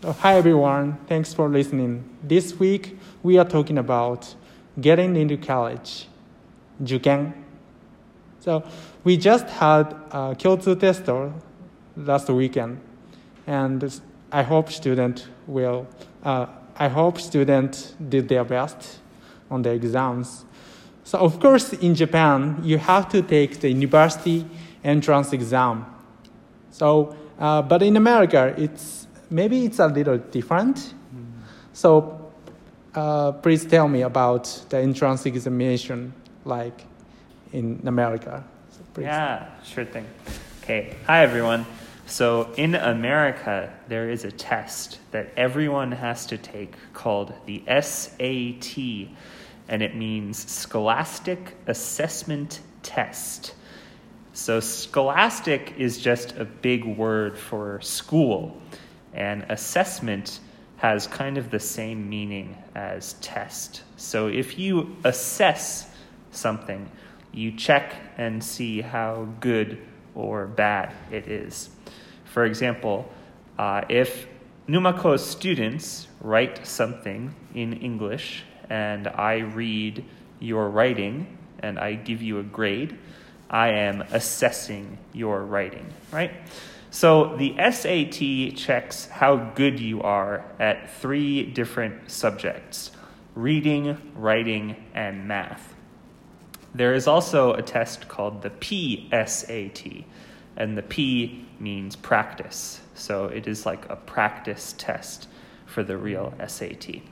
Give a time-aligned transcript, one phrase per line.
[0.00, 2.04] Uh, Hi everyone, thanks for listening.
[2.22, 4.32] This week we are talking about
[4.80, 6.06] getting into college,
[6.86, 7.32] 受験.
[8.38, 8.62] So
[9.02, 11.32] we just had a Kyotsu tester
[11.96, 12.78] last weekend,
[13.44, 14.00] and
[14.30, 15.88] I hope student will.
[16.22, 16.46] Uh,
[16.76, 19.00] I hope students did their best
[19.50, 20.44] on the exams.
[21.02, 24.46] So of course in Japan you have to take the university
[24.84, 25.86] entrance exam.
[26.70, 30.94] So, uh, but in America it's maybe it's a little different.
[31.72, 32.32] So,
[32.94, 36.12] uh, please tell me about the entrance examination
[36.44, 36.84] like
[37.52, 38.44] in America.
[38.70, 39.00] So.
[39.00, 40.06] Yeah, sure thing.
[40.62, 41.66] Okay, hi everyone.
[42.06, 49.08] So, in America, there is a test that everyone has to take called the SAT,
[49.68, 53.54] and it means Scholastic Assessment Test.
[54.32, 58.56] So, scholastic is just a big word for school,
[59.18, 60.38] and assessment
[60.76, 63.82] has kind of the same meaning as test.
[63.96, 65.90] So, if you assess
[66.30, 66.88] something,
[67.32, 69.78] you check and see how good
[70.14, 71.70] or bad it is.
[72.24, 73.10] For example,
[73.58, 74.28] uh, if
[74.68, 80.04] Numako students write something in English and I read
[80.38, 82.96] your writing and I give you a grade,
[83.50, 86.30] I am assessing your writing, right?
[86.90, 92.92] So the SAT checks how good you are at three different subjects
[93.34, 95.74] reading, writing, and math.
[96.74, 100.04] There is also a test called the PSAT,
[100.56, 102.80] and the P means practice.
[102.94, 105.28] So it is like a practice test
[105.66, 107.02] for the real SAT.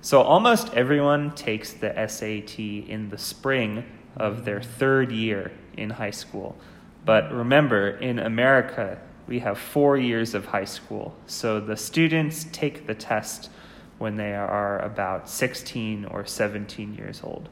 [0.00, 3.84] So almost everyone takes the SAT in the spring
[4.16, 6.56] of their third year in high school.
[7.04, 11.14] But remember, in America, we have four years of high school.
[11.26, 13.50] So the students take the test
[13.98, 17.48] when they are about 16 or 17 years old.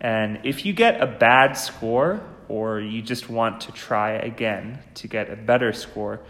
[0.00, 5.08] And if you get a bad score, or you just want to try again to
[5.08, 6.20] get a better score,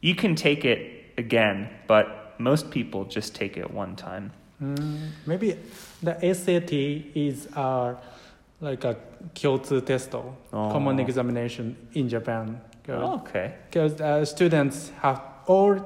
[0.00, 4.32] you can take it again, but most people just take it one time.
[4.62, 5.56] Mm, maybe
[6.02, 7.94] the SAT is uh,
[8.60, 8.96] like a
[9.34, 10.30] Kyotsu test, Oh.
[10.52, 12.60] common examination in Japan.
[12.88, 13.54] Oh, okay.
[13.70, 15.78] Because uh, students have all,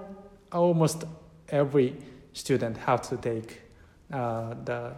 [0.53, 1.05] almost
[1.49, 1.95] every
[2.33, 3.61] student have to take
[4.13, 4.93] uh, the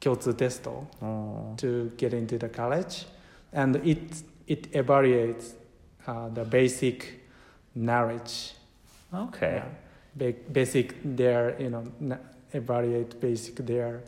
[0.00, 1.54] Kyotsu test Oh.
[1.56, 3.06] to get into the college,
[3.52, 5.54] and it it evaluates
[6.06, 7.20] uh, the basic
[7.74, 8.52] knowledge.
[9.12, 9.62] Okay.
[9.62, 9.64] Yeah.
[10.32, 11.84] Ba- basic their you know
[12.52, 14.02] evaluate basic their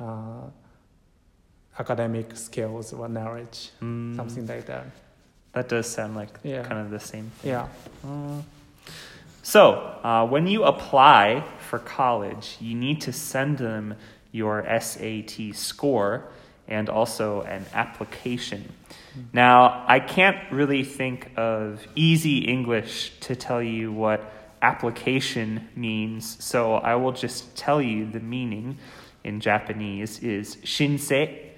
[0.00, 0.46] uh,
[1.78, 4.86] academic skills or knowledge, Mm, something like that.
[5.52, 6.62] That does sound like Yeah.
[6.62, 7.50] kind of the same thing.
[7.52, 7.68] Yeah.
[8.06, 8.42] Mm.
[9.42, 9.72] So,
[10.04, 13.94] uh, when you apply for college, you need to send them
[14.30, 16.24] your SAT score
[16.68, 18.72] and also an application.
[19.32, 24.20] Now, I can't really think of easy English to tell you what
[24.62, 28.78] application means, so I will just tell you the meaning
[29.24, 31.50] in Japanese is shinsei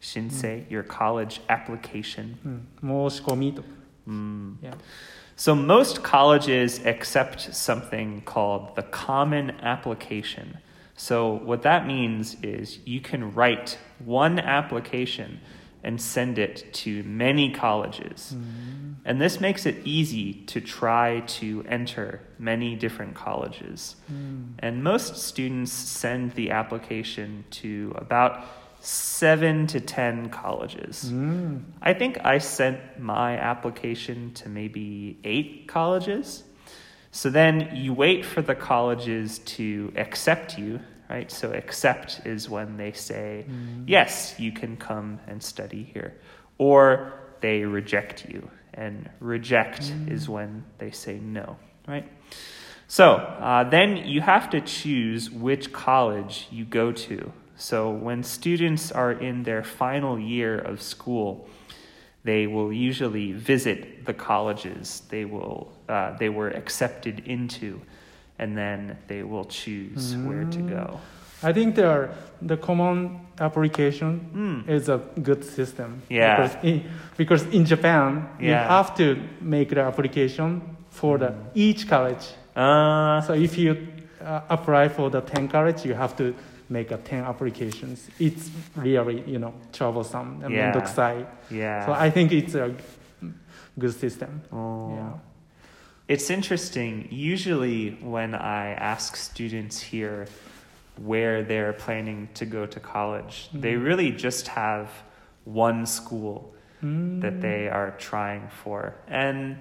[0.00, 2.36] Shinsei, your college application.
[2.44, 3.68] うん申し込みとか。
[4.06, 4.56] Mm.
[4.62, 4.74] Yeah.
[5.36, 10.58] So most colleges accept something called the common application.
[10.96, 15.40] So what that means is you can write one application
[15.82, 18.34] and send it to many colleges.
[19.04, 23.96] And this makes it easy to try to enter many different colleges.
[24.60, 28.44] And most students send the application to about
[28.79, 31.11] 7 to 10 colleges.
[31.11, 31.63] Mm.
[31.81, 36.43] I think I sent my application to maybe eight colleges.
[37.11, 40.79] So then you wait for the colleges to accept you,
[41.09, 41.29] right?
[41.31, 43.45] So accept is when they say,
[43.85, 46.15] yes, you can come and study here.
[46.57, 48.49] Or they reject you.
[48.73, 51.57] And reject is when they say no,
[51.87, 52.09] right?
[52.87, 57.31] So uh, then you have to choose which college you go to.
[57.59, 61.47] So when students are in their final year of school,
[62.23, 67.81] they will usually visit the colleges they will uh, they were accepted into,
[68.39, 70.99] and then they will choose where to go.
[71.43, 72.09] I think there
[72.41, 74.69] the common application Mm.
[74.69, 76.01] is a good system.
[76.09, 76.35] Yeah.
[76.35, 76.83] Because in,
[77.17, 78.47] because in Japan yeah.
[78.47, 82.25] you have to make the application for the each college.
[82.55, 83.75] Uh, So if you
[84.21, 86.35] uh, apply for the 10 college, you have to
[86.69, 88.07] make a 10 applications.
[88.19, 90.71] It's really, you know, troublesome and yeah.
[90.71, 91.25] mendokusai.
[91.49, 91.85] Yeah.
[91.85, 92.75] So I think it's a
[93.77, 94.41] good system.
[94.51, 94.93] Oh.
[94.93, 95.13] Yeah.
[96.07, 97.07] It's interesting.
[97.11, 100.27] Usually when I ask students here
[100.97, 103.61] where they're planning to go to college, mm.
[103.61, 104.89] they really just have
[105.45, 107.21] one school mm.
[107.21, 108.95] that they are trying for.
[109.07, 109.57] And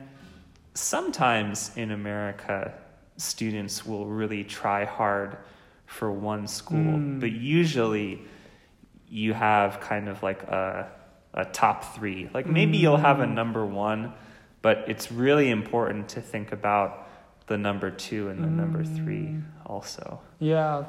[0.74, 2.72] sometimes in America,
[3.18, 5.36] students will really try hard
[5.86, 7.20] for one school, Mm.
[7.20, 8.22] but usually
[9.10, 10.88] you have kind of like a,
[11.34, 12.28] a top three.
[12.34, 13.34] Like maybe you'll have a Mm.
[13.34, 14.12] number one,
[14.62, 17.06] but it's really important to think about
[17.46, 19.42] the number two and the number three Mm.
[19.66, 20.20] also.
[20.38, 20.84] Yeah,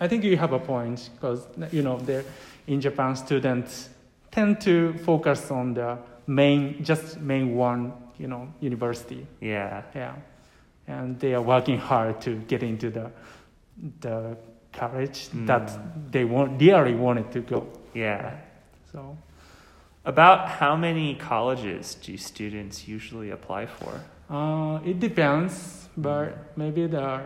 [0.00, 2.24] I think you have a point because you know there
[2.66, 3.88] in Japan students
[4.30, 9.26] tend to focus on the main just main one you know university.
[9.40, 9.82] Yeah.
[9.94, 10.14] Yeah,
[10.90, 13.10] and they are working hard to get into the
[14.00, 14.36] the
[14.72, 16.10] college that Mm.
[16.12, 17.66] they want really wanted to go.
[17.94, 18.30] Yeah.
[18.92, 19.16] So
[20.04, 23.92] About how many colleges do students usually apply for?
[24.30, 27.20] uh, it depends, but maybe the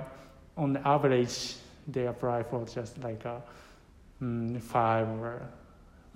[0.57, 1.55] on the average
[1.93, 3.43] they apply for just like a
[4.23, 5.43] mm, five or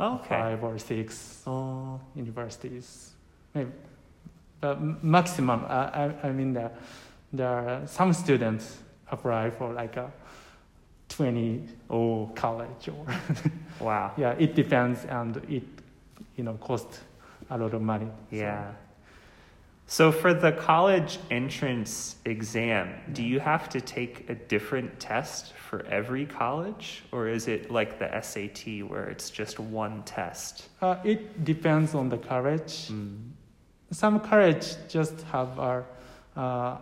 [0.00, 0.28] Okay.
[0.28, 3.12] five or six Oh, universities.
[3.54, 3.70] Maybe,
[4.60, 5.64] but maximum.
[5.68, 6.70] I, I, I mean, the,
[7.32, 8.78] there are some students
[9.10, 10.10] apply for like a
[11.08, 13.06] twenty oh, college or
[13.80, 14.12] wow.
[14.16, 14.34] yeah.
[14.38, 15.64] It depends, and it
[16.36, 17.00] you know cost
[17.50, 18.10] a lot of money.
[18.30, 18.72] So, Yeah.
[19.90, 25.82] So for the college entrance exam, do you have to take a different test for
[25.86, 30.68] every college or is it like the SAT where it's just one test?
[30.82, 32.90] Uh, it depends on the college.
[32.90, 33.30] Mm.
[33.90, 35.86] Some college just have a,
[36.36, 36.76] uh,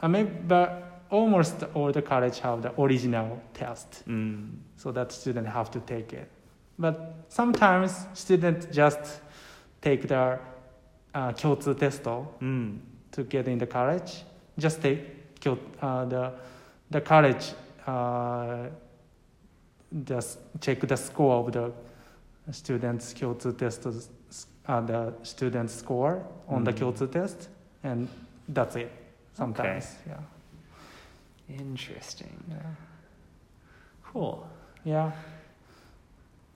[0.00, 4.04] I mean, but almost all the college have the original test.
[4.08, 4.50] Mm.
[4.76, 6.28] so that student have to take it.
[6.78, 9.20] But sometimes students just
[9.80, 10.38] take the
[11.14, 12.02] uh, 共通 test
[12.40, 12.78] Mm.
[13.12, 14.24] to get in the college.
[14.58, 15.00] Just take
[15.40, 16.32] 共 uh, the
[16.90, 17.54] the college
[17.86, 18.68] uh,
[20.04, 21.72] just check the score of the
[22.52, 23.86] students 共通 test
[24.66, 26.78] uh, the student score on the Mm.
[26.80, 27.48] 共通 test
[27.82, 28.08] and
[28.52, 28.90] that's it
[29.33, 30.19] sometimes yeah
[31.59, 32.43] Interesting.
[32.49, 32.57] yeah
[34.13, 34.45] Cool.
[34.85, 35.11] yeah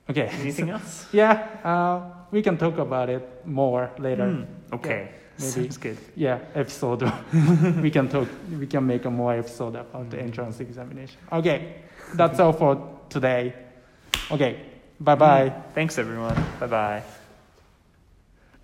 [0.10, 1.08] okay Anything else?
[1.12, 2.02] Yeah, uh,
[2.32, 4.26] we can talk about it more later.
[4.28, 4.46] Mm.
[4.74, 5.10] Okay.
[5.40, 5.52] maybe.
[5.52, 5.98] Sounds good.
[6.16, 7.02] Yeah, episode.
[7.82, 8.28] we can talk.
[8.60, 10.24] We can make a more episode about the Mm.
[10.24, 11.18] entrance examination.
[11.32, 11.76] Okay,
[12.14, 12.78] that's all for
[13.10, 13.54] today.
[14.32, 14.56] Okay,
[15.00, 15.52] bye bye.
[15.74, 16.36] Thanks everyone.
[16.60, 17.25] Bye bye.